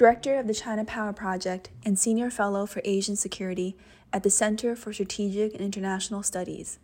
[0.00, 3.76] Director of the China Power Project and Senior Fellow for Asian Security
[4.14, 6.78] at the Center for Strategic and International Studies.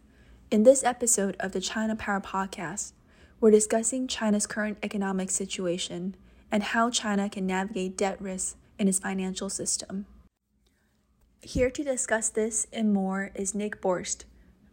[0.50, 2.92] In this episode of the China Power Podcast,
[3.40, 6.14] we're discussing China's current economic situation
[6.52, 10.04] and how China can navigate debt risks in its financial system.
[11.40, 14.24] Here to discuss this and more is Nick Borst,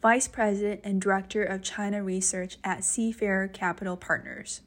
[0.01, 4.59] Vice President and Director of China Research at Seafarer Capital Partners.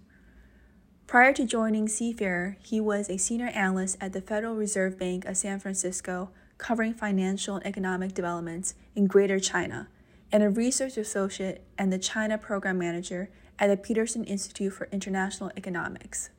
[1.07, 5.37] Prior to joining Seafarer, he was a senior analyst at the Federal Reserve Bank of
[5.37, 9.87] San Francisco, covering financial and economic developments in Greater China,
[10.33, 15.53] and a research associate and the China Program Manager at the Peterson Institute for International
[15.57, 16.31] Economics.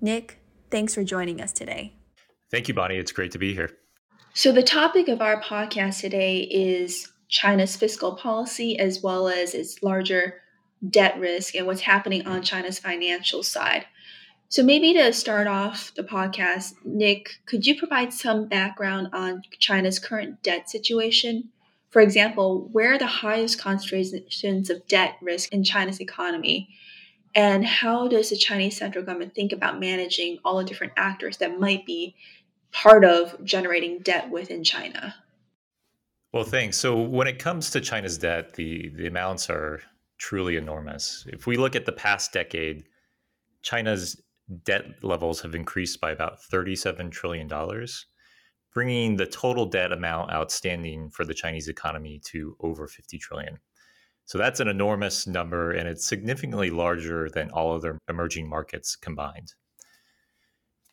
[0.00, 1.92] Nick, thanks for joining us today.
[2.50, 2.96] Thank you, Bonnie.
[2.96, 3.70] It's great to be here.
[4.32, 9.82] So, the topic of our podcast today is China's fiscal policy as well as its
[9.82, 10.36] larger
[10.88, 13.84] debt risk and what's happening on China's financial side.
[14.48, 19.98] So, maybe to start off the podcast, Nick, could you provide some background on China's
[19.98, 21.48] current debt situation?
[21.90, 26.68] For example, where are the highest concentrations of debt risk in China's economy?
[27.34, 31.58] And how does the Chinese central government think about managing all the different actors that
[31.58, 32.14] might be
[32.70, 35.14] part of generating debt within China?
[36.32, 36.76] Well, thanks.
[36.76, 39.80] So, when it comes to China's debt, the, the amounts are
[40.18, 41.26] truly enormous.
[41.32, 42.84] If we look at the past decade,
[43.62, 44.22] China's
[44.64, 47.48] debt levels have increased by about $37 trillion,
[48.72, 53.58] bringing the total debt amount outstanding for the Chinese economy to over 50 trillion.
[54.26, 59.54] So that's an enormous number, and it's significantly larger than all other emerging markets combined.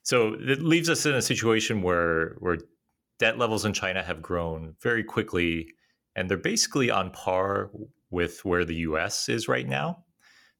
[0.03, 2.57] So it leaves us in a situation where, where
[3.19, 5.67] debt levels in China have grown very quickly,
[6.15, 7.71] and they're basically on par
[8.11, 10.03] with where the US is right now.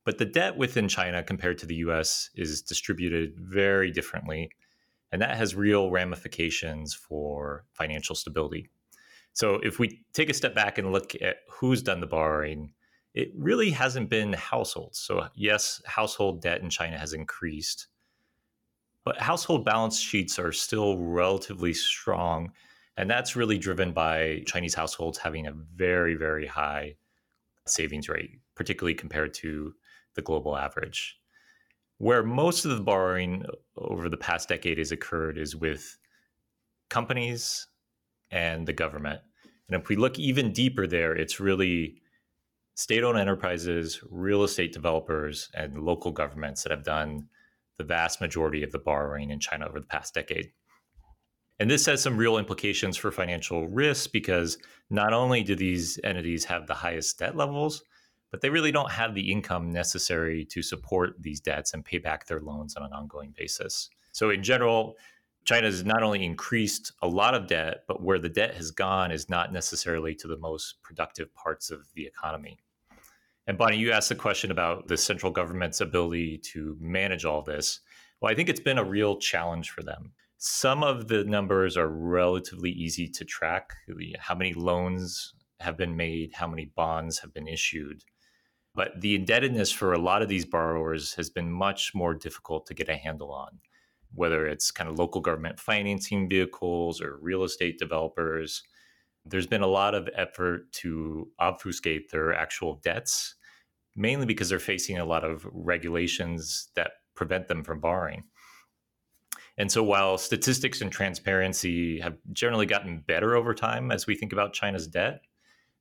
[0.05, 4.49] But the debt within China compared to the US is distributed very differently.
[5.11, 8.69] And that has real ramifications for financial stability.
[9.33, 12.73] So if we take a step back and look at who's done the borrowing,
[13.13, 14.99] it really hasn't been households.
[14.99, 17.87] So, yes, household debt in China has increased,
[19.05, 22.51] but household balance sheets are still relatively strong.
[22.97, 26.95] And that's really driven by Chinese households having a very, very high
[27.65, 29.73] savings rate, particularly compared to
[30.15, 31.17] the global average.
[31.97, 33.45] Where most of the borrowing
[33.77, 35.97] over the past decade has occurred is with
[36.89, 37.67] companies
[38.31, 39.21] and the government.
[39.69, 42.01] And if we look even deeper there, it's really
[42.75, 47.27] state owned enterprises, real estate developers, and local governments that have done
[47.77, 50.51] the vast majority of the borrowing in China over the past decade.
[51.59, 54.57] And this has some real implications for financial risk because
[54.89, 57.83] not only do these entities have the highest debt levels,
[58.33, 62.25] but they really don't have the income necessary to support these debts and pay back
[62.25, 63.91] their loans on an ongoing basis.
[64.11, 64.95] So, in general,
[65.45, 69.11] China has not only increased a lot of debt, but where the debt has gone
[69.11, 72.57] is not necessarily to the most productive parts of the economy.
[73.45, 77.81] And Bonnie, you asked the question about the central government's ability to manage all this.
[78.19, 80.11] Well, I think it's been a real challenge for them.
[80.39, 83.73] Some of the numbers are relatively easy to track
[84.17, 88.03] how many loans have been made, how many bonds have been issued.
[88.75, 92.73] But the indebtedness for a lot of these borrowers has been much more difficult to
[92.73, 93.59] get a handle on,
[94.13, 98.63] whether it's kind of local government financing vehicles or real estate developers.
[99.25, 103.35] There's been a lot of effort to obfuscate their actual debts,
[103.95, 108.23] mainly because they're facing a lot of regulations that prevent them from borrowing.
[109.55, 114.33] And so, while statistics and transparency have generally gotten better over time as we think
[114.33, 115.21] about China's debt,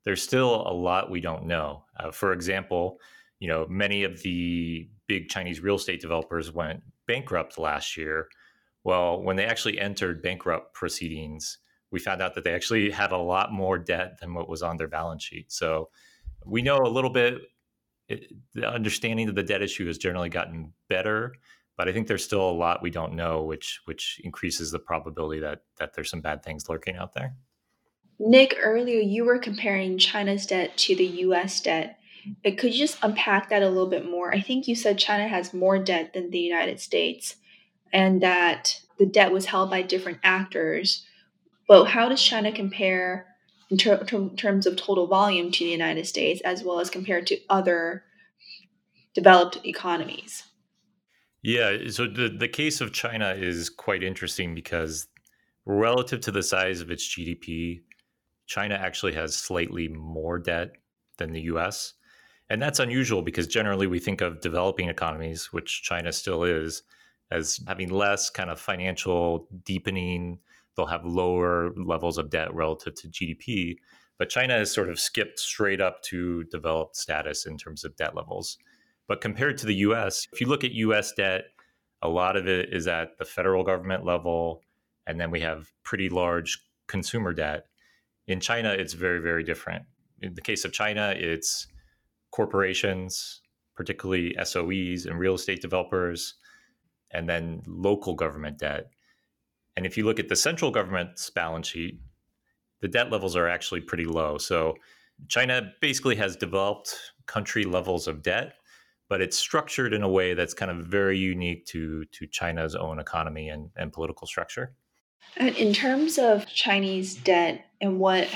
[0.04, 1.84] there's still a lot we don't know.
[1.98, 2.98] Uh, for example,
[3.38, 8.28] you know, many of the big Chinese real estate developers went bankrupt last year.
[8.84, 11.58] Well, when they actually entered bankrupt proceedings,
[11.90, 14.76] we found out that they actually had a lot more debt than what was on
[14.76, 15.52] their balance sheet.
[15.52, 15.90] So
[16.44, 17.38] we know a little bit.
[18.08, 21.34] It, the understanding of the debt issue has generally gotten better,
[21.76, 25.40] but I think there's still a lot we don't know, which which increases the probability
[25.40, 27.36] that that there's some bad things lurking out there.
[28.18, 31.98] Nick, earlier you were comparing China's debt to the US debt.
[32.44, 34.32] Could you just unpack that a little bit more?
[34.32, 37.36] I think you said China has more debt than the United States
[37.92, 41.04] and that the debt was held by different actors.
[41.68, 43.26] But how does China compare
[43.70, 47.26] in ter- ter- terms of total volume to the United States as well as compared
[47.28, 48.04] to other
[49.14, 50.44] developed economies?
[51.42, 55.08] Yeah, so the, the case of China is quite interesting because
[55.66, 57.82] relative to the size of its GDP,
[58.46, 60.72] China actually has slightly more debt
[61.18, 61.94] than the US.
[62.50, 66.82] And that's unusual because generally we think of developing economies, which China still is,
[67.30, 70.38] as having less kind of financial deepening.
[70.76, 73.76] They'll have lower levels of debt relative to GDP.
[74.18, 78.14] But China has sort of skipped straight up to developed status in terms of debt
[78.14, 78.58] levels.
[79.08, 81.44] But compared to the US, if you look at US debt,
[82.02, 84.62] a lot of it is at the federal government level.
[85.06, 87.66] And then we have pretty large consumer debt.
[88.26, 89.84] In China, it's very, very different.
[90.20, 91.66] In the case of China, it's
[92.30, 93.42] corporations,
[93.74, 96.34] particularly SOEs and real estate developers,
[97.10, 98.90] and then local government debt.
[99.76, 101.98] And if you look at the central government's balance sheet,
[102.80, 104.38] the debt levels are actually pretty low.
[104.38, 104.74] So
[105.28, 106.96] China basically has developed
[107.26, 108.54] country levels of debt,
[109.08, 112.98] but it's structured in a way that's kind of very unique to, to China's own
[112.98, 114.74] economy and, and political structure.
[115.36, 118.28] And in terms of Chinese debt and what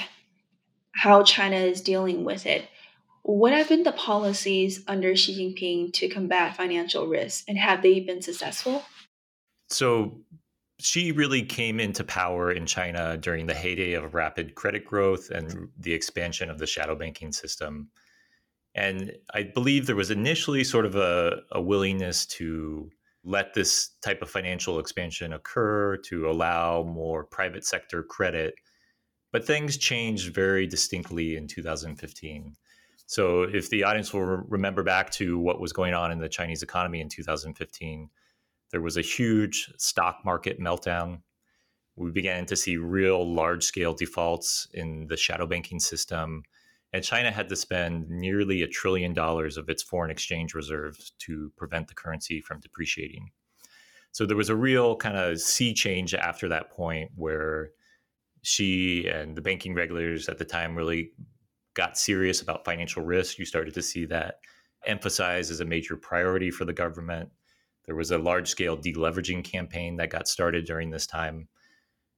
[0.92, 2.68] how China is dealing with it,
[3.22, 8.00] what have been the policies under Xi Jinping to combat financial risk, and have they
[8.00, 8.84] been successful?
[9.68, 10.20] So,
[10.78, 15.68] Xi really came into power in China during the heyday of rapid credit growth and
[15.78, 17.88] the expansion of the shadow banking system.
[18.74, 22.90] And I believe there was initially sort of a, a willingness to
[23.26, 28.54] let this type of financial expansion occur, to allow more private sector credit.
[29.32, 32.56] But things changed very distinctly in 2015
[33.06, 36.64] so, if the audience will remember back to what was going on in the Chinese
[36.64, 38.10] economy in 2015,
[38.72, 41.20] there was a huge stock market meltdown.
[41.94, 46.42] We began to see real large scale defaults in the shadow banking system.
[46.96, 51.52] And China had to spend nearly a trillion dollars of its foreign exchange reserves to
[51.58, 53.32] prevent the currency from depreciating.
[54.12, 57.72] So there was a real kind of sea change after that point where
[58.44, 61.10] Xi and the banking regulators at the time really
[61.74, 64.36] got serious about financial risk, you started to see that
[64.86, 67.28] emphasized as a major priority for the government.
[67.84, 71.48] There was a large scale deleveraging campaign that got started during this time.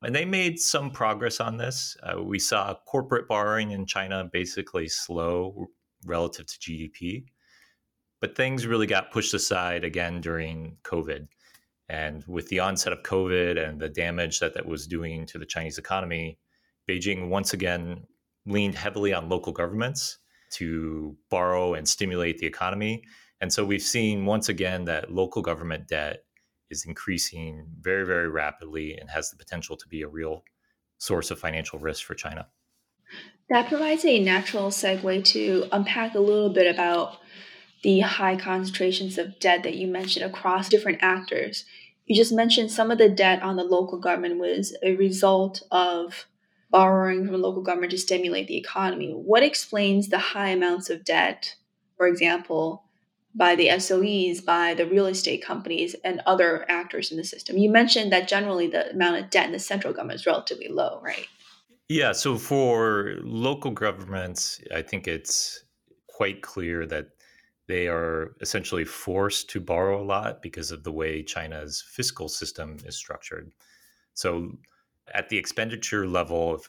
[0.02, 1.96] And they made some progress on this.
[2.02, 5.66] Uh, we saw corporate borrowing in China basically slow
[6.04, 7.24] relative to GDP.
[8.20, 11.26] But things really got pushed aside again during COVID.
[11.88, 15.46] And with the onset of COVID and the damage that that was doing to the
[15.46, 16.38] Chinese economy,
[16.88, 18.04] Beijing once again
[18.46, 20.18] leaned heavily on local governments
[20.50, 23.02] to borrow and stimulate the economy.
[23.40, 26.24] And so we've seen once again that local government debt
[26.70, 30.44] is increasing very, very rapidly and has the potential to be a real
[30.98, 32.48] source of financial risk for China.
[33.48, 37.18] That provides a natural segue to unpack a little bit about
[37.82, 41.64] the high concentrations of debt that you mentioned across different actors.
[42.04, 46.26] You just mentioned some of the debt on the local government was a result of
[46.70, 49.12] borrowing from local government to stimulate the economy.
[49.12, 51.54] What explains the high amounts of debt,
[51.96, 52.84] for example,
[53.38, 57.56] by the SOEs, by the real estate companies, and other actors in the system?
[57.56, 61.00] You mentioned that generally the amount of debt in the central government is relatively low,
[61.02, 61.26] right?
[61.88, 62.12] Yeah.
[62.12, 65.64] So for local governments, I think it's
[66.08, 67.10] quite clear that
[67.68, 72.78] they are essentially forced to borrow a lot because of the way China's fiscal system
[72.84, 73.52] is structured.
[74.14, 74.58] So
[75.14, 76.60] at the expenditure level,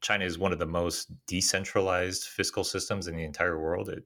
[0.00, 3.88] China is one of the most decentralized fiscal systems in the entire world.
[3.88, 4.04] It,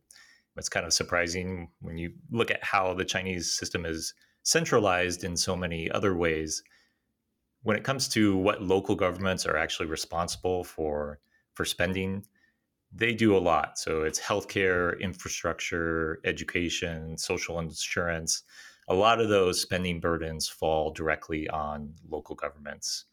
[0.58, 5.36] it's kind of surprising when you look at how the Chinese system is centralized in
[5.36, 6.62] so many other ways.
[7.62, 11.20] When it comes to what local governments are actually responsible for
[11.54, 12.24] for spending,
[12.92, 13.78] they do a lot.
[13.78, 18.42] So it's healthcare, infrastructure, education, social insurance.
[18.88, 23.04] A lot of those spending burdens fall directly on local governments.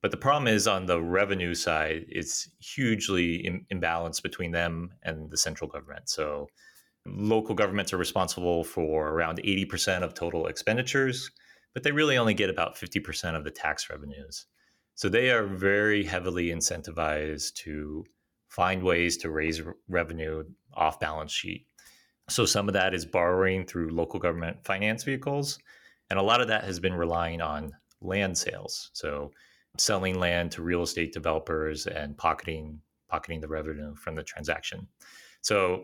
[0.00, 5.30] But the problem is on the revenue side, it's hugely Im- imbalanced between them and
[5.30, 6.08] the central government.
[6.08, 6.48] So
[7.04, 11.30] local governments are responsible for around 80% of total expenditures,
[11.74, 14.46] but they really only get about 50% of the tax revenues.
[14.94, 18.04] So they are very heavily incentivized to
[18.48, 21.66] find ways to raise revenue off balance sheet.
[22.28, 25.58] So some of that is borrowing through local government finance vehicles,
[26.10, 28.90] and a lot of that has been relying on land sales.
[28.92, 29.30] So
[29.76, 34.86] selling land to real estate developers and pocketing pocketing the revenue from the transaction.
[35.40, 35.82] So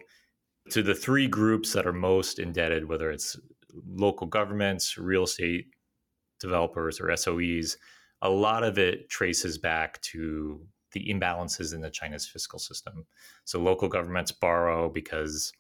[0.71, 3.39] to the three groups that are most indebted, whether it's
[3.87, 5.67] local governments, real estate
[6.39, 7.77] developers, or SOEs,
[8.23, 10.61] a lot of it traces back to
[10.93, 13.05] the imbalances in the China's fiscal system.
[13.45, 15.53] So local governments borrow because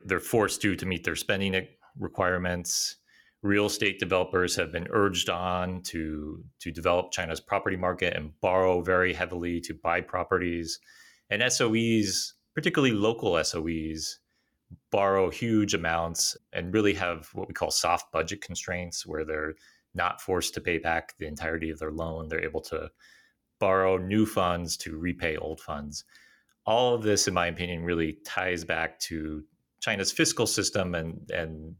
[0.00, 1.66] they're forced to to meet their spending
[1.98, 2.96] requirements
[3.42, 8.82] real estate developers have been urged on to to develop China's property market and borrow
[8.82, 10.78] very heavily to buy properties.
[11.30, 14.18] And SOEs, particularly local SOEs,
[14.90, 19.54] borrow huge amounts and really have what we call soft budget constraints where they're
[19.94, 22.28] not forced to pay back the entirety of their loan.
[22.28, 22.90] They're able to
[23.58, 26.04] borrow new funds to repay old funds.
[26.66, 29.42] All of this, in my opinion, really ties back to
[29.80, 31.74] China's fiscal system and and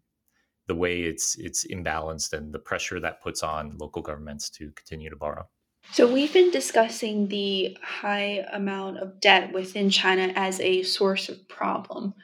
[0.71, 5.11] the way it's it's imbalanced and the pressure that puts on local governments to continue
[5.11, 5.45] to borrow.
[5.91, 11.49] So we've been discussing the high amount of debt within China as a source of
[11.49, 12.15] problem.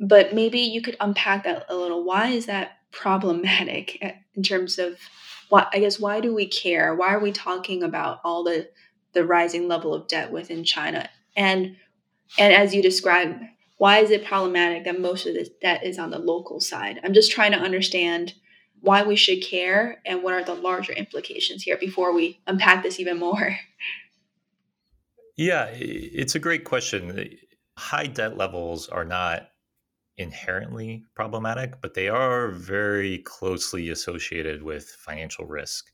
[0.00, 2.02] But maybe you could unpack that a little.
[2.02, 4.02] Why is that problematic
[4.34, 4.98] in terms of
[5.48, 6.96] what I guess why do we care?
[6.96, 8.68] Why are we talking about all the
[9.12, 11.08] the rising level of debt within China?
[11.36, 11.76] And
[12.40, 13.40] and as you described,
[13.78, 17.00] why is it problematic that most of this debt is on the local side?
[17.02, 18.34] I'm just trying to understand
[18.80, 23.00] why we should care and what are the larger implications here before we unpack this
[23.00, 23.56] even more.
[25.40, 27.30] Yeah, it's a great question.
[27.78, 29.50] High debt levels are not
[30.16, 35.92] inherently problematic, but they are very closely associated with financial risk.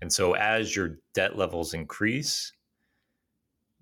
[0.00, 2.52] And so as your debt levels increase,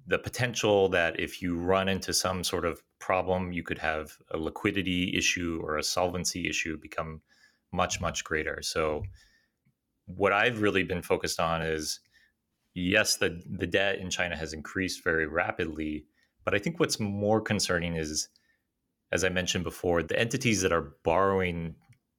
[0.06, 4.38] the potential that if you run into some sort of problem, you could have a
[4.38, 7.20] liquidity issue or a solvency issue become
[7.72, 8.60] much, much greater.
[8.62, 9.02] So,
[10.06, 12.00] what I've really been focused on is
[12.74, 16.06] yes, the, the debt in China has increased very rapidly.
[16.44, 18.28] But I think what's more concerning is
[19.14, 21.76] as I mentioned before, the entities that are borrowing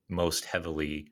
[0.10, 1.08] most heavily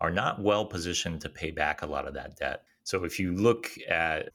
[0.00, 2.62] are not well positioned to pay back a lot of that debt.
[2.84, 4.28] So if you look at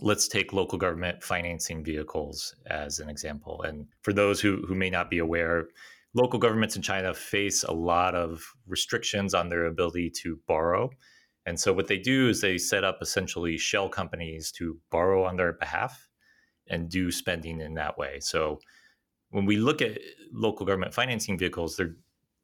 [0.00, 3.62] let's take local government financing vehicles as an example.
[3.62, 5.68] And for those who, who may not be aware,
[6.14, 10.90] local governments in China face a lot of restrictions on their ability to borrow.
[11.46, 15.36] And so what they do is they set up essentially shell companies to borrow on
[15.36, 16.08] their behalf
[16.68, 18.18] and do spending in that way.
[18.20, 18.60] So
[19.30, 19.98] when we look at
[20.32, 21.96] local government financing vehicles, their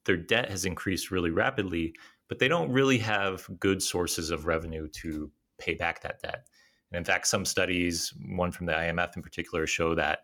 [0.05, 1.95] their debt has increased really rapidly,
[2.29, 6.47] but they don't really have good sources of revenue to pay back that debt.
[6.95, 10.21] And in fact, some studies, one from the IMF in particular, show that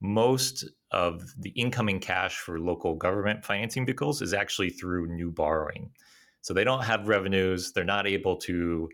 [0.00, 5.92] most of the incoming cash for local government financing vehicles is actually through new borrowing.
[6.40, 8.90] So they don't have revenues, they're not able to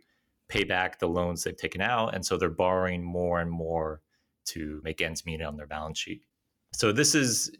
[0.48, 4.02] pay back the loans they've taken out, and so they're borrowing more and more
[4.48, 6.24] to make ends meet on their balance sheet.
[6.74, 7.50] So this is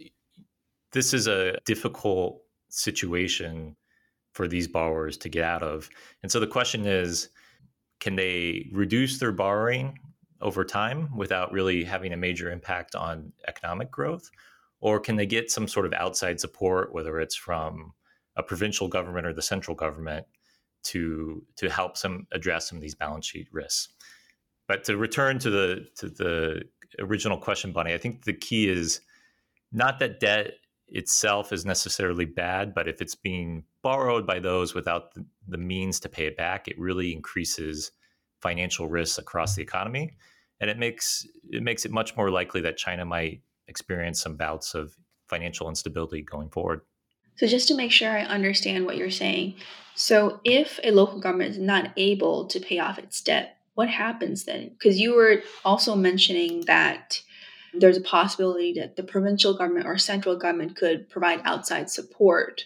[0.93, 3.76] this is a difficult situation
[4.33, 5.88] for these borrowers to get out of.
[6.23, 7.31] And so the question is
[8.00, 9.99] can they reduce their borrowing
[10.40, 14.31] over time without really having a major impact on economic growth?
[14.81, 17.93] Or can they get some sort of outside support, whether it's from
[18.37, 20.26] a provincial government or the central government,
[20.85, 23.88] to to help some address some of these balance sheet risks?
[24.69, 26.62] But to return to the to the
[27.00, 29.00] original question, Bonnie, I think the key is
[29.73, 30.52] not that debt
[30.90, 35.12] itself is necessarily bad, but if it's being borrowed by those without
[35.47, 37.90] the, means to pay it back, it really increases
[38.40, 40.16] financial risks across the economy,
[40.61, 44.75] and it makes it makes it much more likely that China might experience some bouts
[44.75, 44.97] of
[45.28, 46.80] financial instability going forward.
[47.37, 49.54] So, just to make sure I understand what you're saying,
[49.95, 54.45] so if a local government is not able to pay off its debt, what happens
[54.45, 54.71] then?
[54.71, 57.23] Because you were also mentioning that
[57.75, 62.64] there's a possibility that the provincial government or central government could provide outside support.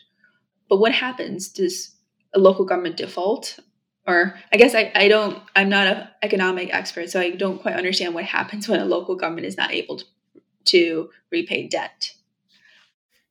[0.68, 1.48] But what happens?
[1.48, 1.94] Does
[2.34, 3.58] a local government default?
[4.06, 7.76] Or I guess I, I don't, I'm not an economic expert, so I don't quite
[7.76, 10.04] understand what happens when a local government is not able to,
[10.64, 12.12] to repay debt.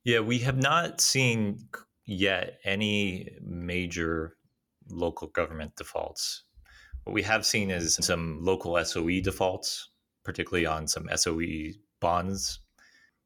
[0.04, 1.68] Yeah, we have not seen
[2.04, 4.36] yet any major
[4.88, 6.42] local government defaults.
[7.04, 9.88] What we have seen is some local SOE defaults,
[10.24, 12.60] particularly on some SOE bonds.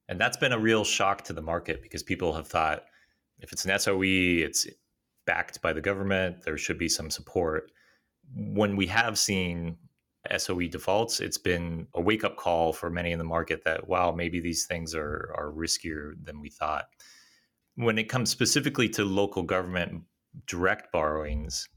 [0.09, 2.85] And that's been a real shock to the market because people have thought
[3.39, 4.67] if it's an SOE, it's
[5.27, 7.71] backed by the government, there should be some support.
[8.35, 9.77] When we have seen
[10.37, 14.13] SOE defaults, it's been a wake up call for many in the market that, wow,
[14.13, 16.87] maybe these things are, are riskier than we thought.
[17.75, 20.03] When it comes specifically to local government
[20.47, 21.69] direct borrowings,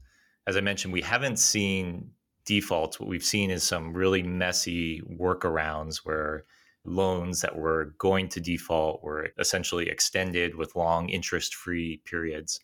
[0.46, 2.10] as I mentioned, we haven't seen
[2.50, 6.44] defaults, what we've seen is some really messy workarounds where
[6.84, 12.58] loans that were going to default were essentially extended with long interest free periods.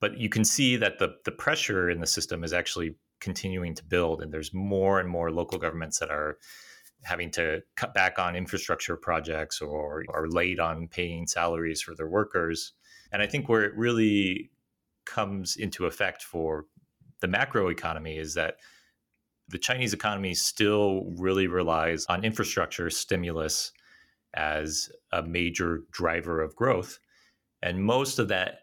[0.00, 3.84] But you can see that the, the pressure in the system is actually continuing to
[3.84, 6.38] build, and there's more and more local governments that are
[7.02, 12.08] having to cut back on infrastructure projects or are late on paying salaries for their
[12.08, 12.72] workers.
[13.10, 14.52] And I think where it really
[15.06, 16.66] comes into effect for
[17.20, 18.56] the macro economy is that
[19.48, 23.72] the Chinese economy still really relies on infrastructure stimulus
[24.34, 26.98] as a major driver of growth.
[27.62, 28.60] And most of that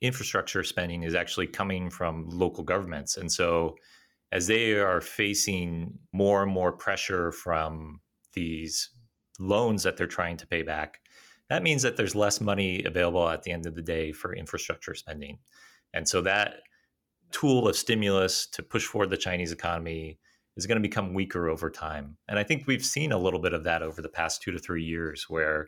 [0.00, 3.16] infrastructure spending is actually coming from local governments.
[3.16, 3.76] And so,
[4.32, 8.00] as they are facing more and more pressure from
[8.34, 8.90] these
[9.38, 10.98] loans that they're trying to pay back,
[11.48, 14.94] that means that there's less money available at the end of the day for infrastructure
[14.94, 15.38] spending.
[15.94, 16.56] And so, that
[17.32, 20.18] tool of stimulus to push forward the Chinese economy
[20.56, 22.16] is going to become weaker over time.
[22.28, 24.58] And I think we've seen a little bit of that over the past two to
[24.58, 25.66] three years, where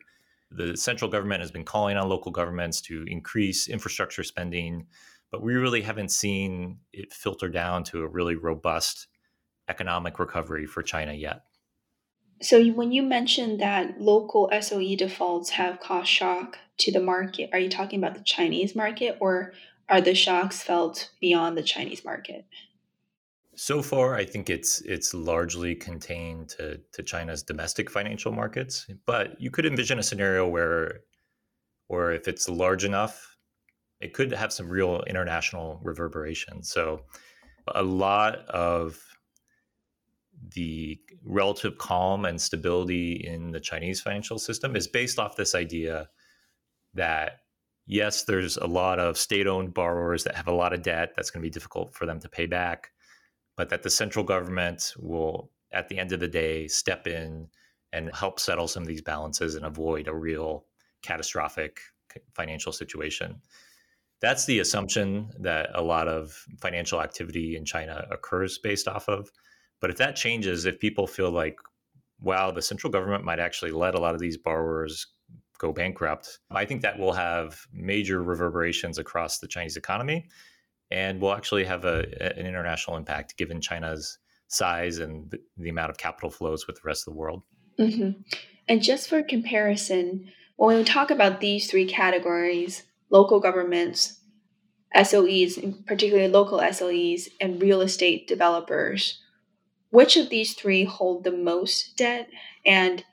[0.51, 4.87] the central government has been calling on local governments to increase infrastructure spending,
[5.31, 9.07] but we really haven't seen it filter down to a really robust
[9.67, 11.41] economic recovery for China yet.
[12.41, 17.59] So, when you mentioned that local SOE defaults have caused shock to the market, are
[17.59, 19.53] you talking about the Chinese market or
[19.89, 22.45] are the shocks felt beyond the Chinese market?
[23.61, 28.87] So far, I think it's it's largely contained to, to China's domestic financial markets.
[29.05, 31.01] But you could envision a scenario where,
[31.89, 33.35] or if it's large enough,
[33.99, 36.71] it could have some real international reverberations.
[36.71, 37.01] So,
[37.75, 38.97] a lot of
[40.55, 46.07] the relative calm and stability in the Chinese financial system is based off this idea
[46.93, 47.41] that
[47.87, 51.41] yes, there's a lot of state-owned borrowers that have a lot of debt that's going
[51.41, 52.91] to be difficult for them to pay back
[53.59, 57.45] but that the central government will, at the end of the day, step in
[57.91, 60.63] and help settle some of these balances and avoid a real
[61.01, 61.81] catastrophic
[62.33, 63.41] financial situation.
[64.21, 69.29] That's the assumption that a lot of financial activity in China occurs based off of.
[69.81, 71.59] But if that changes, if people feel like,
[72.21, 75.05] wow, the central government might actually let a lot of these borrowers
[75.57, 80.29] go bankrupt, I think that will have major reverberations across the Chinese economy
[80.91, 84.17] and will actually have a, an international impact given China's
[84.47, 87.43] size and the, the, amount of capital flows with the rest of the world.
[87.79, 88.21] Mm-hmm.
[88.67, 94.19] And just for comparison, when we talk about these three categories local governments,
[94.95, 99.19] SOEs, particularly local SOEs, and real estate developers
[99.89, 102.29] which of these three hold the most debt?
[102.65, 103.03] And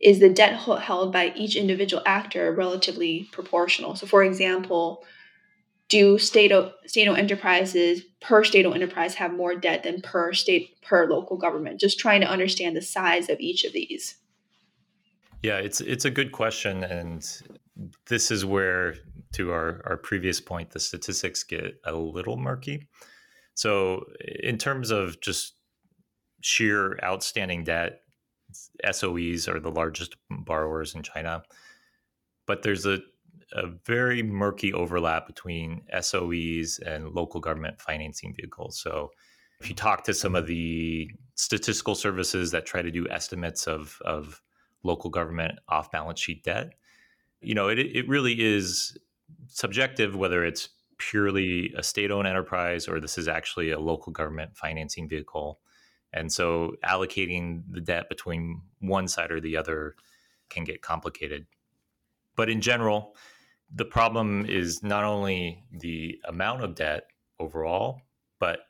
[0.00, 3.96] is the debt held by each individual actor relatively proportional?
[3.96, 5.04] So, for example,
[5.88, 11.36] do state-owned, state-owned enterprises per state-owned enterprise have more debt than per state per local
[11.36, 11.80] government?
[11.80, 14.16] Just trying to understand the size of each of these.
[15.42, 17.22] Yeah, it's it's a good question, and
[18.08, 18.94] this is where,
[19.34, 22.88] to our our previous point, the statistics get a little murky.
[23.52, 24.06] So,
[24.42, 25.54] in terms of just
[26.40, 28.00] sheer outstanding debt,
[28.90, 31.42] SOEs are the largest borrowers in China,
[32.46, 33.00] but there's a
[33.52, 38.78] a very murky overlap between SOEs and local government financing vehicles.
[38.78, 39.10] So,
[39.60, 43.98] if you talk to some of the statistical services that try to do estimates of,
[44.04, 44.42] of
[44.82, 46.74] local government off balance sheet debt,
[47.40, 48.98] you know, it, it really is
[49.46, 54.56] subjective whether it's purely a state owned enterprise or this is actually a local government
[54.56, 55.60] financing vehicle.
[56.12, 59.96] And so allocating the debt between one side or the other
[60.48, 61.46] can get complicated.
[62.36, 63.16] But in general,
[63.74, 67.04] the problem is not only the amount of debt
[67.40, 68.02] overall,
[68.38, 68.60] but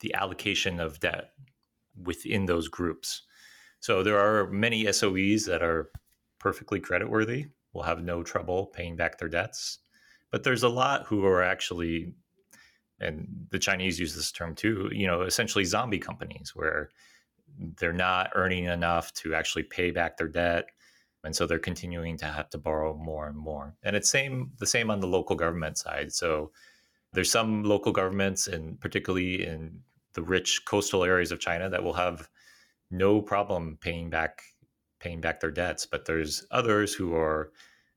[0.00, 1.30] the allocation of debt
[2.02, 3.22] within those groups.
[3.80, 5.90] So there are many SOEs that are
[6.40, 9.78] perfectly creditworthy, will have no trouble paying back their debts.
[10.30, 12.14] But there's a lot who are actually,
[12.98, 16.90] and the Chinese use this term too, you know, essentially zombie companies where
[17.78, 20.66] they're not earning enough to actually pay back their debt
[21.26, 23.74] and so they're continuing to have to borrow more and more.
[23.82, 26.12] And it's same the same on the local government side.
[26.12, 26.52] So
[27.12, 29.80] there's some local governments and particularly in
[30.14, 32.28] the rich coastal areas of china that will have
[32.90, 34.42] no problem paying back
[35.00, 35.84] paying back their debts.
[35.84, 37.50] But there's others who are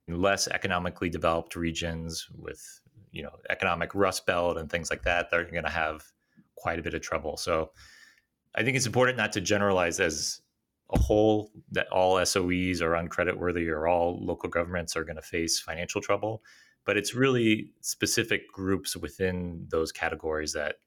[0.08, 5.30] in less economically developed regions with you know economic rust belt and things like that
[5.30, 6.04] they're going to have
[6.56, 7.38] quite a bit of trouble.
[7.38, 7.72] So
[8.56, 10.42] i think it's important not to generalize as
[10.92, 15.60] a whole that all SOEs are uncreditworthy or all local governments are going to face
[15.60, 16.44] financial trouble.
[16.86, 20.78] But it's really specific groups within those categories that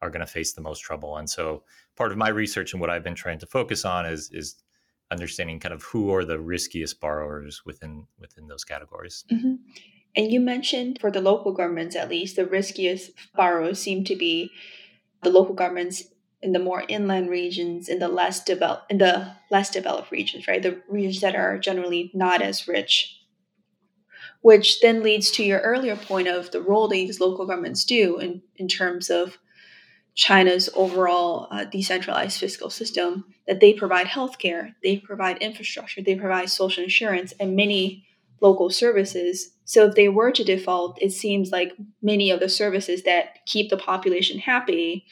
[0.00, 1.16] are going to face the most trouble.
[1.16, 1.64] And so
[1.96, 4.56] part of my research and what I've been trying to focus on is is
[5.10, 9.24] understanding kind of who are the riskiest borrowers within within those categories.
[9.32, 9.54] Mm-hmm.
[10.16, 14.50] And you mentioned for the local governments, at least, the riskiest borrowers seem to be
[15.22, 16.04] the local governments
[16.42, 20.62] in the more inland regions, in the less developed, in the less developed regions, right?
[20.62, 23.14] The regions that are generally not as rich.
[24.40, 28.42] Which then leads to your earlier point of the role these local governments do in,
[28.56, 29.36] in terms of
[30.14, 36.50] China's overall uh, decentralized fiscal system that they provide healthcare, they provide infrastructure, they provide
[36.50, 38.06] social insurance, and many
[38.40, 39.52] local services.
[39.64, 41.72] So if they were to default, it seems like
[42.02, 45.06] many of the services that keep the population happy,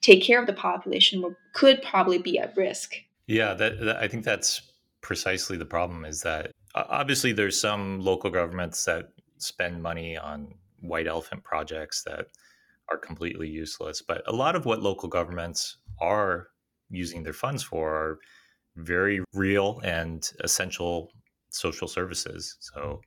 [0.00, 2.94] take care of the population, could probably be at risk.
[3.26, 6.04] Yeah, that, that I think that's precisely the problem.
[6.04, 12.26] Is that obviously there's some local governments that spend money on white elephant projects that
[12.90, 14.02] are completely useless.
[14.02, 16.48] But a lot of what local governments are
[16.90, 18.18] using their funds for are
[18.76, 21.12] very real and essential
[21.50, 22.56] social services.
[22.60, 23.00] So,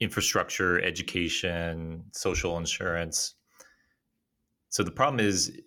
[0.00, 3.34] infrastructure, education, social insurance.
[4.68, 5.60] So, the problem is,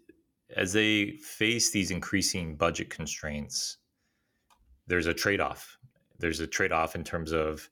[0.57, 3.77] as they face these increasing budget constraints,
[4.87, 5.77] there's a trade off.
[6.19, 7.69] There's a trade off in terms of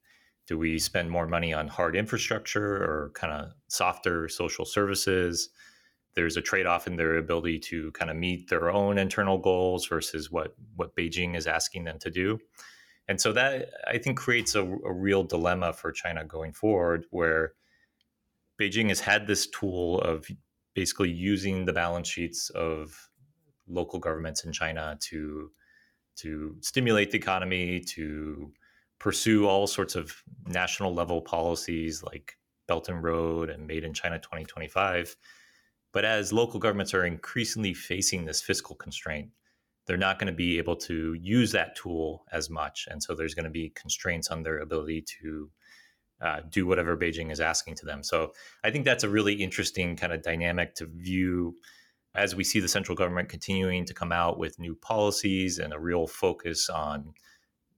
[0.47, 5.49] do we spend more money on hard infrastructure or kind of softer social services?
[6.13, 10.31] There's a trade-off in their ability to kind of meet their own internal goals versus
[10.31, 12.39] what what Beijing is asking them to do.
[13.07, 17.53] And so that I think creates a, a real dilemma for China going forward, where
[18.61, 20.27] Beijing has had this tool of
[20.75, 23.09] basically using the balance sheets of
[23.67, 25.49] local governments in China to
[26.17, 28.53] to stimulate the economy, to
[28.99, 34.17] pursue all sorts of national level policies like Belt and Road and Made in China
[34.19, 35.17] 2025.
[35.91, 39.29] But as local governments are increasingly facing this fiscal constraint,
[39.85, 42.87] they're not going to be able to use that tool as much.
[42.89, 45.49] And so there's going to be constraints on their ability to
[46.21, 48.03] uh, do whatever Beijing is asking to them.
[48.03, 51.55] So I think that's a really interesting kind of dynamic to view
[52.15, 55.79] as we see the central government continuing to come out with new policies and a
[55.79, 57.13] real focus on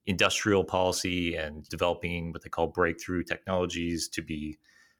[0.06, 4.58] industrial policy and developing what they call breakthrough technologies to be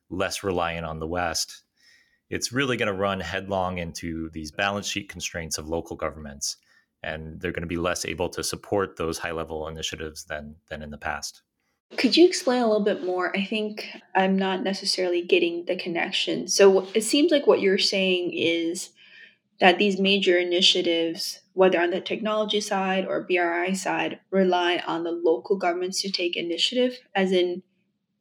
[0.10, 1.64] less reliant on the West,
[2.30, 6.58] it's really going to run headlong into these balance sheet constraints of local governments.
[7.04, 10.82] And they're going to be less able to support those high level initiatives than, than
[10.82, 11.44] in the past.
[11.96, 13.36] Could you explain a little bit more?
[13.36, 16.48] I think I'm not necessarily getting the connection.
[16.48, 18.92] So it seems like what you're saying is
[19.60, 25.12] that these major initiatives, whether on the technology side or BRI side, rely on the
[25.12, 27.64] local governments to take initiative, as in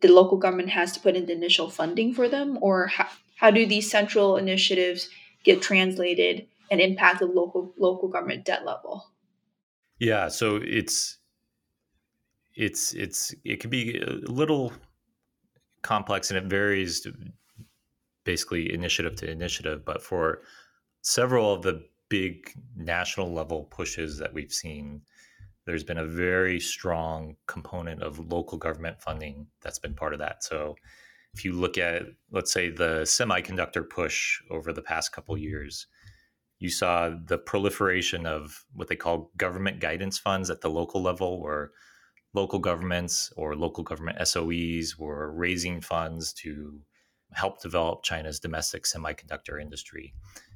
[0.01, 3.51] the local government has to put in the initial funding for them, or how, how
[3.51, 5.09] do these central initiatives
[5.45, 9.05] get translated and impact the local local government debt level?
[9.99, 11.19] Yeah, so it's
[12.57, 14.73] it's it's it can be a little
[15.83, 17.07] complex and it varies
[18.25, 20.43] basically initiative to initiative, but for
[21.03, 25.01] several of the big national level pushes that we've seen,
[25.65, 30.43] there's been a very strong component of local government funding that's been part of that.
[30.43, 30.77] So
[31.35, 35.87] if you look at, let's say, the semiconductor push over the past couple years,
[36.59, 41.41] you saw the proliferation of what they call government guidance funds at the local level,
[41.41, 41.73] where
[42.37, 46.79] local governments or local government SOEs were raising funds to
[47.33, 50.15] help develop China's domestic semiconductor industry.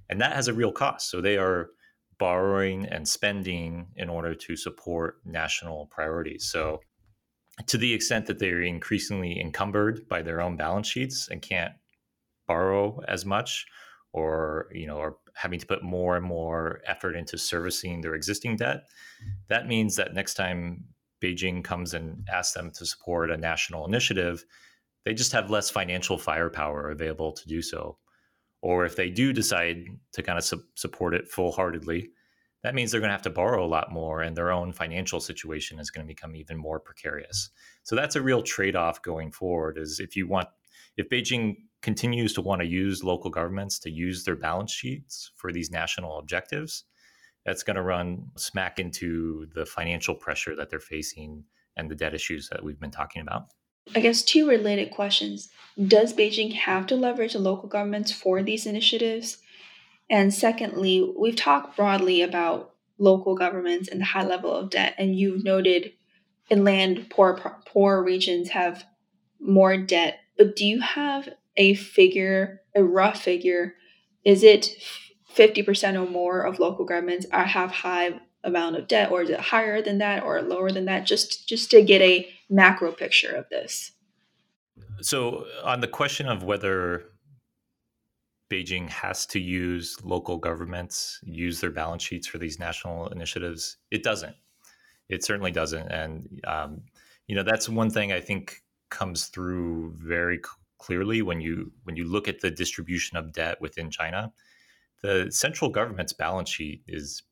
[0.09, 1.11] And that has a real cost.
[1.11, 1.71] So they are
[2.19, 6.45] borrowing and spending in order to support national priorities.
[6.45, 6.81] So
[7.67, 11.73] to the extent that they're increasingly encumbered by their own balance sheets and can't
[12.47, 13.67] borrow as much
[14.13, 18.57] or you know are having to put more and more effort into servicing their existing
[18.57, 18.83] debt
[19.49, 20.85] that means that next time
[21.21, 24.45] beijing comes and asks them to support a national initiative
[25.05, 27.97] they just have less financial firepower available to do so
[28.63, 32.11] or if they do decide to kind of su- support it full heartedly,
[32.63, 35.19] that means they're going to have to borrow a lot more and their own financial
[35.19, 37.51] situation is going to become even more precarious.
[37.85, 40.49] So that's a real trade off going forward is if you want,
[40.99, 45.53] if Beijing continues to want to use local governments to use their balance sheets for
[45.53, 46.85] these national objectives,
[47.51, 51.43] that's going to run smack into the financial pressure that they're facing
[51.77, 53.47] and the debt issues that we've been talking about.
[53.93, 55.49] I guess two related questions.
[55.89, 59.39] Does Beijing have to leverage the local governments for these initiatives?
[60.09, 65.19] And secondly, we've talked broadly about local governments and the high level of debt, and
[65.19, 65.93] you've noted
[66.51, 67.35] inland poor
[67.67, 68.85] poor regions have
[69.41, 70.21] more debt.
[70.39, 73.75] But do you have a figure, a rough figure?
[74.25, 74.71] Is it
[75.35, 79.41] 50% or more of local governments are have high amount of debt or is it
[79.41, 81.05] higher than that or lower than that?
[81.07, 83.93] Just just to get a macro picture of this.
[85.03, 87.05] So on the question of whether
[88.51, 94.03] beijing has to use local governments use their balance sheets for these national initiatives it
[94.03, 94.35] doesn't.
[95.09, 96.83] It certainly doesn't and um,
[97.29, 100.41] you know that's one thing i think comes through very
[100.79, 104.33] clearly when you when you look at the distribution of debt within china
[105.03, 107.23] the central government's balance sheet is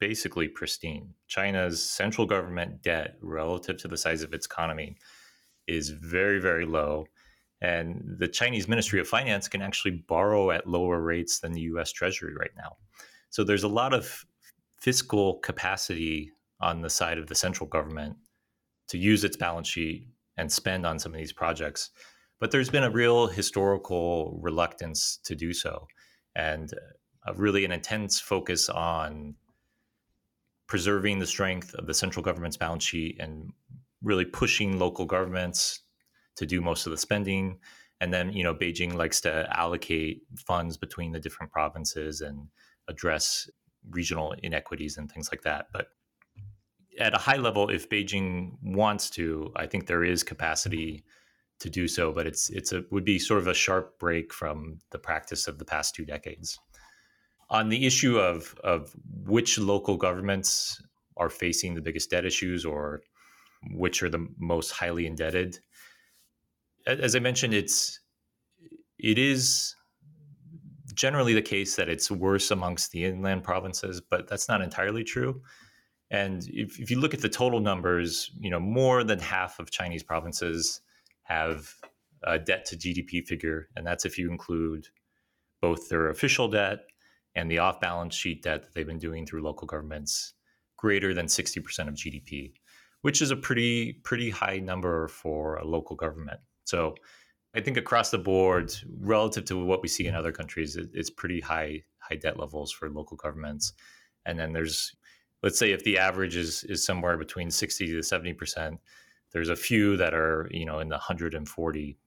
[0.00, 1.14] basically pristine.
[1.28, 4.96] China's central government debt relative to the size of its economy
[5.66, 7.06] is very, very low.
[7.60, 11.92] And the Chinese Ministry of Finance can actually borrow at lower rates than the US
[11.92, 12.76] Treasury right now.
[13.30, 14.24] So there's a lot of
[14.78, 18.16] fiscal capacity on the side of the central government
[18.88, 21.90] to use its balance sheet and spend on some of these projects.
[22.40, 25.86] But there's been a real historical reluctance to do so,
[26.34, 26.72] and
[27.26, 29.34] a really an intense focus on
[30.66, 33.52] preserving the strength of the central government's balance sheet and
[34.02, 35.80] really pushing local governments
[36.36, 37.58] to do most of the spending.
[38.00, 42.48] And then, you know, Beijing likes to allocate funds between the different provinces and
[42.88, 43.48] address
[43.90, 45.68] regional inequities and things like that.
[45.72, 45.88] But
[46.98, 51.04] at a high level, if Beijing wants to, I think there is capacity
[51.60, 54.78] to do so, but it's it's a would be sort of a sharp break from
[54.90, 56.58] the practice of the past two decades.
[57.50, 60.82] On the issue of of which local governments
[61.16, 63.02] are facing the biggest debt issues or
[63.72, 65.58] which are the most highly indebted,
[66.86, 68.00] as I mentioned, it's
[68.98, 69.74] it is
[70.94, 75.42] generally the case that it's worse amongst the inland provinces, but that's not entirely true.
[76.10, 79.70] And if, if you look at the total numbers, you know, more than half of
[79.70, 80.80] Chinese provinces
[81.24, 81.68] have
[82.22, 84.86] a debt to GDP figure, and that's if you include
[85.60, 86.80] both their official debt
[87.34, 90.34] and the off balance sheet debt that they've been doing through local governments
[90.76, 92.52] greater than 60% of GDP,
[93.02, 96.40] which is a pretty pretty high number for a local government.
[96.64, 96.94] So
[97.54, 101.10] I think across the board, relative to what we see in other countries, it, it's
[101.10, 103.72] pretty high high debt levels for local governments.
[104.26, 104.94] And then there's
[105.42, 108.80] let's say if the average is is somewhere between 60 to 70 percent
[109.34, 111.98] there's a few that are you know in the 140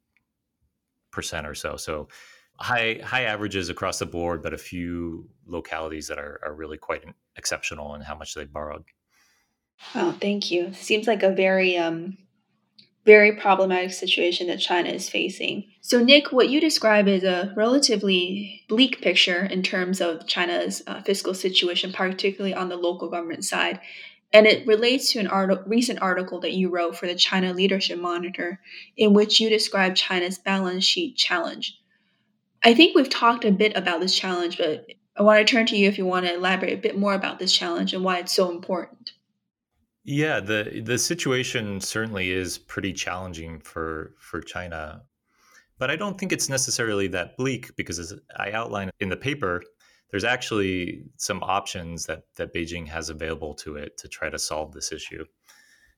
[1.12, 2.08] percent or so so
[2.56, 7.04] high high averages across the board but a few localities that are, are really quite
[7.36, 8.84] exceptional in how much they borrowed
[9.94, 12.18] wow thank you seems like a very um
[13.06, 15.64] very problematic situation that China is facing.
[15.80, 21.02] So, Nick, what you describe is a relatively bleak picture in terms of China's uh,
[21.04, 23.80] fiscal situation, particularly on the local government side.
[24.34, 28.00] And it relates to an art- recent article that you wrote for the China Leadership
[28.00, 28.60] Monitor,
[28.98, 31.80] in which you describe China's balance sheet challenge.
[32.64, 34.86] I think we've talked a bit about this challenge, but
[35.16, 37.40] I want to turn to you if you want to elaborate a bit more about
[37.40, 39.14] this challenge and why it's so important.
[40.04, 45.04] Yeah, the the situation certainly is pretty challenging for for China.
[45.80, 49.62] But I don't think it's necessarily that bleak because as I outline in the paper,
[50.10, 54.74] there's actually some options that that Beijing has available to it to try to solve
[54.74, 55.26] this issue.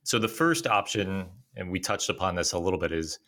[0.02, 3.18] So the first option, and we touched upon this a little bit, is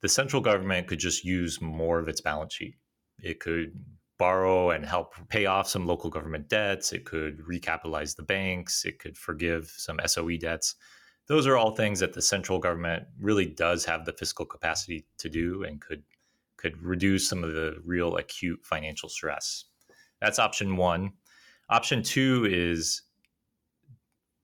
[0.00, 2.76] the central government could just use more of its balance sheet.
[3.22, 3.72] It could
[4.18, 6.92] borrow and help pay off some local government debts.
[6.92, 8.84] It could recapitalize the banks.
[8.84, 10.74] It could forgive some SOE debts.
[11.26, 15.28] Those are all things that the central government really does have the fiscal capacity to
[15.28, 16.02] do and could
[16.56, 19.64] could reduce some of the real acute financial stress.
[20.20, 21.12] That's option 1.
[21.70, 23.02] Option 2 is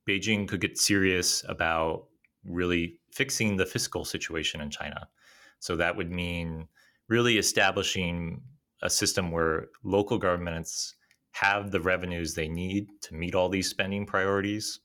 [0.09, 2.07] Beijing could get serious about
[2.45, 5.09] really fixing the fiscal situation in China.
[5.59, 6.69] So that would mean
[7.09, 8.41] really establishing
[8.83, 10.95] a system where local governments
[11.33, 14.81] have the revenues they need to meet all these spending priorities.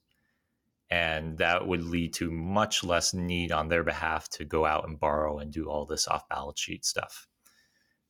[0.89, 4.99] And that would lead to much less need on their behalf to go out and
[4.99, 7.27] borrow and do all this off balance sheet stuff.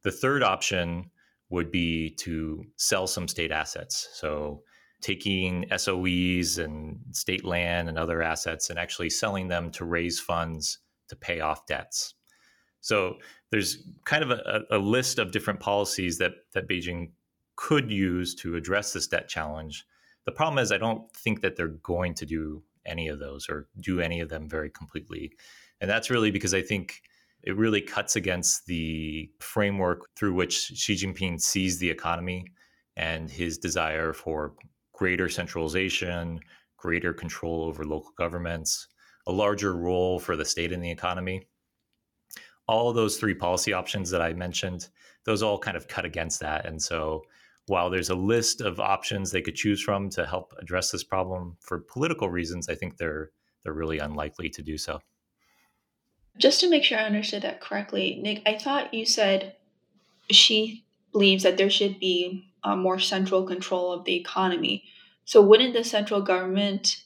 [0.02, 1.12] The third option
[1.52, 4.10] would be to sell some state assets.
[4.14, 4.64] So,
[5.02, 10.78] taking SOEs and state land and other assets and actually selling them to raise funds
[11.10, 12.14] to pay off debts.
[12.82, 13.18] So
[13.52, 17.12] there's kind of a, a, list of different policies that that Beijing
[17.56, 19.86] could use to address this debt challenge.
[20.26, 23.68] The problem is, I don't think that they're going to do any of those or
[23.80, 25.34] do any of them very completely,
[25.80, 27.02] and that's really because I think
[27.44, 32.46] it really cuts against the framework through which Xi Jinping sees the economy
[32.96, 34.54] and his desire for
[34.94, 36.40] greater centralization,
[36.78, 38.88] greater control over local governments,
[39.28, 41.48] a larger role for the state in the economy
[42.72, 44.88] all those three policy options that I mentioned,
[45.26, 46.66] those all kind of cut against that.
[46.66, 47.24] And so
[47.68, 51.58] while there's a list of options they could choose from to help address this problem
[51.60, 53.32] for political reasons, I think they're
[53.64, 55.02] they're really unlikely to do so.
[56.38, 59.56] Just to make sure I understood that correctly, Nick, I thought you said
[60.30, 64.84] Xi believes that there should be a more central control of the economy.
[65.26, 67.04] So wouldn't the central government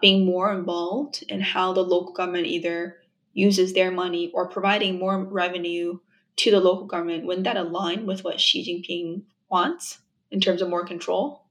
[0.00, 2.96] being more involved in how the local government either
[3.34, 5.98] uses their money or providing more revenue
[6.36, 9.98] to the local government, wouldn't that align with what Xi Jinping wants
[10.30, 11.44] in terms of more control?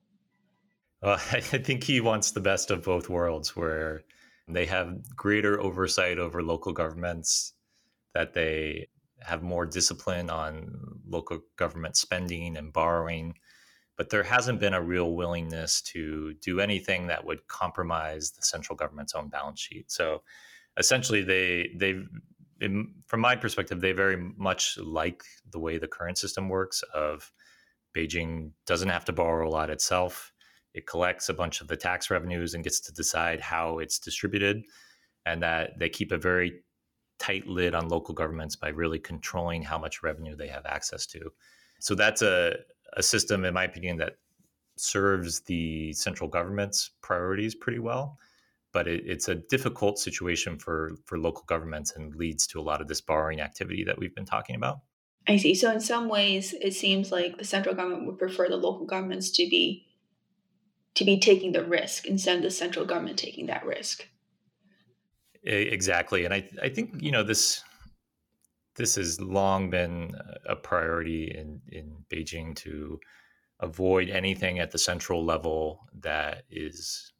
[1.02, 4.04] Well, I think he wants the best of both worlds, where
[4.48, 7.54] they have greater oversight over local governments,
[8.14, 8.88] that they
[9.22, 13.36] have more discipline on local government spending and borrowing.
[13.98, 18.76] But there hasn't been a real willingness to do anything that would compromise the central
[18.76, 19.92] government's own balance sheet.
[19.92, 20.24] So
[20.78, 22.08] essentially, they they've
[22.60, 26.84] in, from my perspective, they very much like the way the current system works.
[26.94, 27.32] Of
[27.96, 30.32] Beijing doesn't have to borrow a lot itself;
[30.74, 34.64] it collects a bunch of the tax revenues and gets to decide how it's distributed,
[35.26, 36.62] and that they keep a very
[37.20, 41.32] tight lid on local governments by really controlling how much revenue they have access to.
[41.80, 42.56] So that's a,
[42.94, 44.18] a system, in my opinion, that
[44.78, 48.18] serves the central government's priorities pretty well.
[48.74, 52.82] But it, it's a difficult situation for, for local governments and leads to a lot
[52.82, 54.80] of this borrowing activity that we've been talking about.
[55.28, 55.54] I see.
[55.54, 59.30] So, in some ways, it seems like the central government would prefer the local governments
[59.32, 59.86] to be
[60.96, 64.08] to be taking the risk instead of the central government taking that risk.
[65.44, 67.64] Exactly, and I I think you know this
[68.76, 73.00] this has long been a priority in in Beijing to
[73.60, 77.12] avoid anything at the central level that is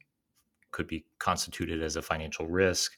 [0.70, 2.92] could be constituted as a financial risk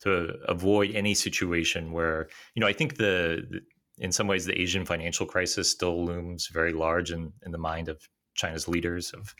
[0.00, 3.60] to avoid any situation where you know I think the, the
[3.98, 7.88] in some ways the Asian financial crisis still looms very large in, in the mind
[7.88, 9.34] of China's leaders of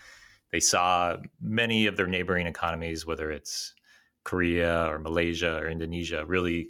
[0.53, 3.75] they saw many of their neighboring economies whether it's
[4.25, 6.69] Korea or Malaysia or Indonesia really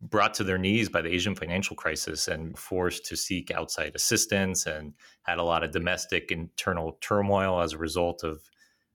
[0.00, 4.66] brought to their knees by the Asian financial crisis and forced to seek outside assistance
[4.66, 4.92] and
[5.22, 8.42] had a lot of domestic internal turmoil as a result of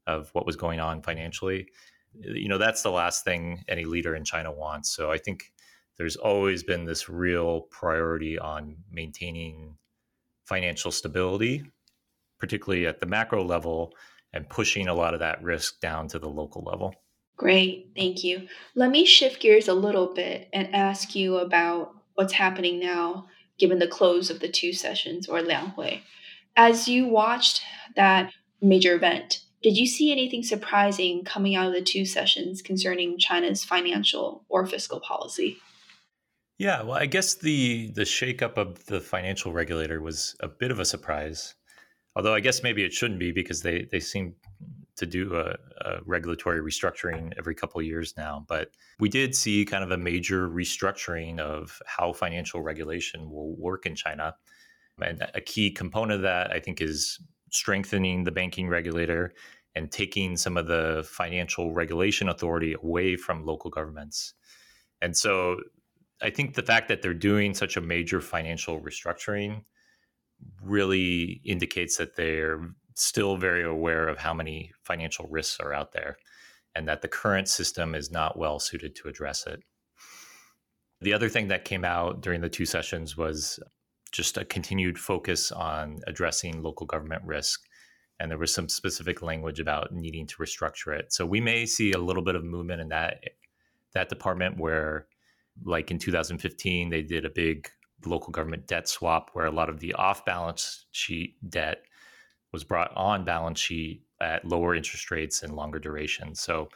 [0.08, 1.68] of what was going on financially.
[2.14, 4.90] You know, that's the last thing any leader in China wants.
[4.90, 5.52] So I think
[5.98, 9.78] there's always been this real priority on maintaining
[10.46, 11.64] financial stability,
[12.40, 13.94] particularly at the macro level,
[14.34, 16.94] and pushing a lot of that risk down to the local level.
[17.38, 18.48] Great, thank you.
[18.76, 23.80] Let me shift gears a little bit and ask you about what's happening now given
[23.80, 26.02] the close of the two sessions or Lianghui.
[26.56, 27.62] As you watched
[27.96, 33.18] that major event, did you see anything surprising coming out of the two sessions concerning
[33.18, 35.58] China's financial or fiscal policy?
[36.58, 40.80] Yeah, well, I guess the the shakeup of the financial regulator was a bit of
[40.80, 41.56] a surprise.
[42.20, 44.36] Although I guess maybe it shouldn't be because they they seem
[44.98, 45.56] to do a,
[45.86, 48.44] a regulatory restructuring every couple years now.
[48.46, 53.86] But we did see kind of a major restructuring of how financial regulation will work
[53.86, 54.36] in China.
[55.02, 59.34] And a key component of that, I think, is strengthening the banking regulator
[59.74, 64.34] and taking some of the financial regulation authority away from local governments.
[65.02, 65.56] And so
[66.22, 69.64] I think the fact that they're doing such a major financial restructuring
[70.62, 72.60] really indicates that they're
[72.96, 76.18] still very aware of how many financial risks are out there
[76.76, 79.62] and that the current system is not well suited to address it.
[81.02, 83.60] The other thing that came out during the two sessions was
[84.12, 87.62] just a continued focus on addressing local government risk.
[88.20, 91.14] And there was some specific language about needing to restructure it.
[91.14, 93.24] So we may see a little bit of movement in that
[93.94, 95.08] that department where,
[95.64, 97.68] like in 2015, they did a big
[98.06, 101.84] local government debt swap where a lot of the off balance sheet debt
[102.52, 106.36] was brought on balance sheet at lower interest rates and longer duration.
[106.36, 106.70] So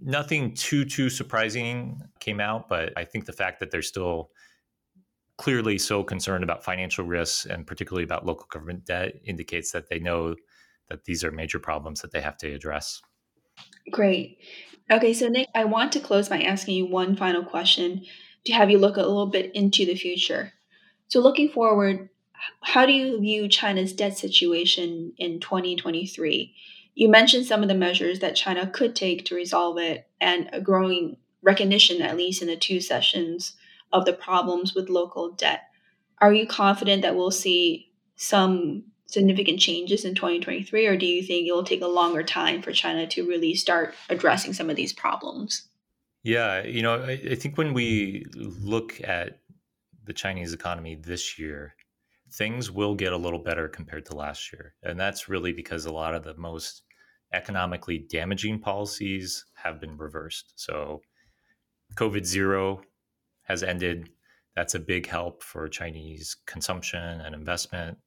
[0.00, 4.30] nothing too too surprising came out, but I think the fact that they're still
[5.36, 9.98] clearly so concerned about financial risks and particularly about local government debt indicates that they
[9.98, 10.34] know
[10.88, 13.00] that these are major problems that they have to address.
[13.90, 14.38] Great.
[14.90, 18.04] Okay, so Nick, I want to close by asking you one final question
[18.46, 20.52] to have you look a little bit into the future.
[21.08, 22.08] So, looking forward,
[22.60, 26.54] how do you view China's debt situation in 2023?
[26.94, 30.60] You mentioned some of the measures that China could take to resolve it and a
[30.60, 33.54] growing recognition, at least in the two sessions,
[33.92, 35.62] of the problems with local debt.
[36.18, 41.46] Are you confident that we'll see some significant changes in 2023, or do you think
[41.46, 44.92] it will take a longer time for China to really start addressing some of these
[44.92, 45.68] problems?
[46.22, 49.38] Yeah, you know, I, I think when we look at
[50.04, 51.74] the Chinese economy this year,
[52.32, 54.74] things will get a little better compared to last year.
[54.82, 56.82] And that's really because a lot of the most
[57.32, 60.52] economically damaging policies have been reversed.
[60.56, 61.02] So,
[61.96, 62.82] COVID zero
[63.42, 64.08] has ended.
[64.56, 67.98] That's a big help for Chinese consumption and investment.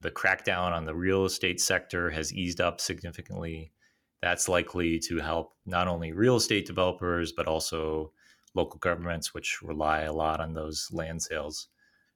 [0.00, 3.72] The crackdown on the real estate sector has eased up significantly.
[4.20, 8.12] That's likely to help not only real estate developers, but also
[8.54, 11.68] local governments, which rely a lot on those land sales.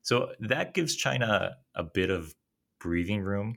[0.02, 2.34] So that gives China a bit of
[2.78, 3.56] breathing room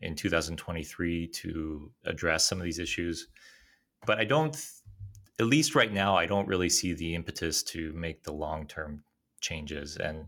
[0.00, 3.28] in 2023 to address some of these issues.
[4.06, 4.56] But I don't,
[5.38, 9.04] at least right now, I don't really see the impetus to make the long term
[9.40, 9.96] changes.
[9.96, 10.26] And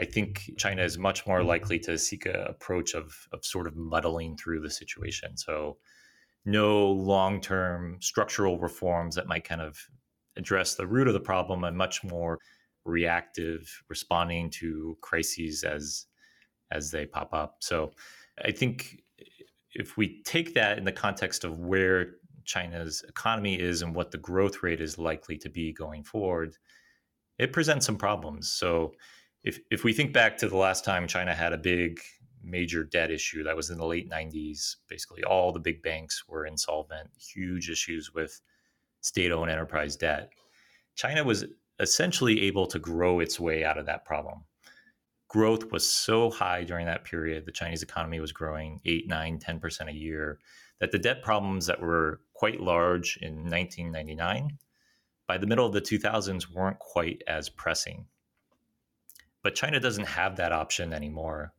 [0.00, 3.76] I think China is much more likely to seek an approach of, of sort of
[3.76, 5.36] muddling through the situation.
[5.36, 5.78] So,
[6.46, 9.78] no long term structural reforms that might kind of
[10.36, 12.38] address the root of the problem and much more
[12.84, 16.06] reactive responding to crises as
[16.70, 17.56] as they pop up.
[17.60, 17.92] So
[18.44, 19.00] i think
[19.72, 24.18] if we take that in the context of where china's economy is and what the
[24.18, 26.56] growth rate is likely to be going forward
[27.38, 28.52] it presents some problems.
[28.52, 28.94] So
[29.42, 32.00] if if we think back to the last time china had a big
[32.42, 36.44] major debt issue that was in the late 90s basically all the big banks were
[36.44, 38.42] insolvent huge issues with
[39.04, 40.30] state-owned enterprise debt
[40.94, 41.44] china was
[41.80, 44.44] essentially able to grow its way out of that problem.
[45.28, 49.88] Growth was so high during that period, the Chinese economy was growing 8, 9, 10%
[49.88, 50.38] a year,
[50.78, 54.58] that the debt problems that were quite large in 1999,
[55.26, 58.06] by the middle of the 2000s, weren't quite as pressing.
[59.42, 61.52] But China doesn't have that option anymore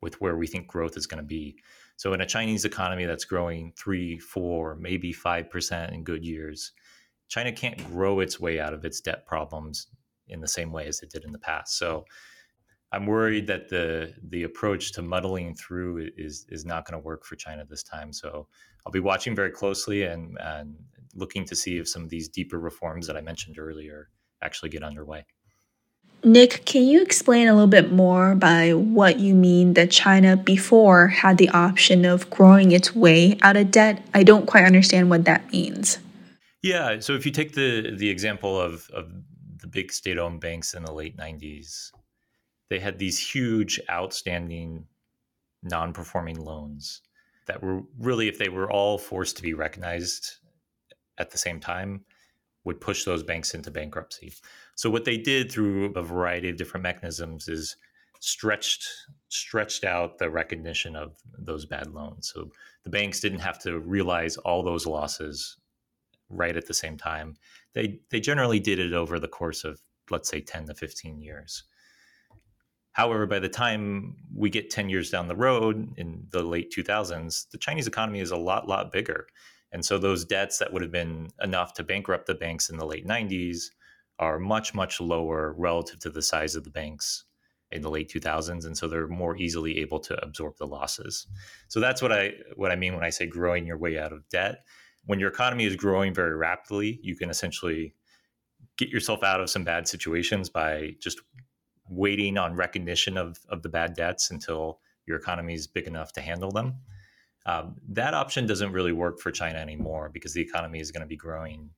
[0.00, 1.56] with where we think growth is going to be.
[1.96, 6.72] So, in a Chinese economy that's growing 3, 4, maybe 5% in good years,
[7.28, 9.88] China can't grow its way out of its debt problems
[10.28, 11.78] in the same way as it did in the past.
[11.78, 12.04] So
[12.92, 17.24] I'm worried that the the approach to muddling through is is not going to work
[17.24, 18.12] for China this time.
[18.12, 18.46] So
[18.86, 20.76] I'll be watching very closely and and
[21.14, 24.10] looking to see if some of these deeper reforms that I mentioned earlier
[24.42, 25.26] actually get underway.
[26.24, 31.08] Nick, can you explain a little bit more by what you mean that China before
[31.08, 34.02] had the option of growing its way out of debt?
[34.14, 35.98] I don't quite understand what that means.
[36.62, 36.98] Yeah.
[37.00, 39.12] So if you take the the example of of
[39.60, 41.90] the big state owned banks in the late '90s,
[42.70, 44.86] they had these huge outstanding
[45.62, 47.02] non performing loans
[47.46, 50.36] that were really, if they were all forced to be recognized
[51.18, 52.04] at the same time,
[52.64, 54.32] would push those banks into bankruptcy.
[54.74, 57.76] So what they did through a variety of different mechanisms is
[58.20, 58.88] stretched
[59.28, 62.30] stretched out the recognition of those bad loans.
[62.32, 62.50] So
[62.82, 65.58] the banks didn't have to realize all those losses
[66.30, 67.36] right at the same time.
[67.74, 71.64] They they generally did it over the course of let's say 10 to 15 years.
[72.92, 77.50] However, by the time we get 10 years down the road in the late 2000s,
[77.50, 79.26] the Chinese economy is a lot lot bigger.
[79.74, 82.86] And so those debts that would have been enough to bankrupt the banks in the
[82.86, 83.64] late 90s
[84.18, 87.24] are much much lower relative to the size of the banks
[87.70, 91.26] in the late 2000s and so they're more easily able to absorb the losses.
[91.68, 94.26] So that's what I what I mean when I say growing your way out of
[94.30, 94.62] debt
[95.06, 97.94] when your economy is growing very rapidly, you can essentially
[98.76, 101.20] get yourself out of some bad situations by just
[101.88, 106.20] waiting on recognition of, of the bad debts until your economy is big enough to
[106.20, 106.74] handle them.
[107.46, 111.06] Um, that option doesn't really work for China anymore because the economy is going to
[111.06, 111.70] be growing,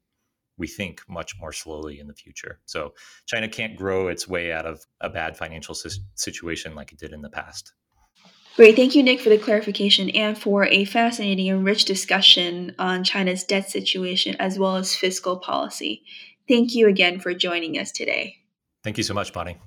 [0.57, 2.61] we think, much more slowly in the future.
[2.67, 2.95] So
[3.27, 5.75] China can't grow its way out of a bad financial
[6.15, 7.73] situation like it did in the past.
[8.57, 8.75] Great.
[8.75, 13.45] Thank you, Nick, for the clarification and for a fascinating and rich discussion on China's
[13.45, 16.05] debt situation as well as fiscal policy.
[16.49, 18.37] Thank you again for joining us today.
[18.83, 19.59] Thank you so much, Bonnie.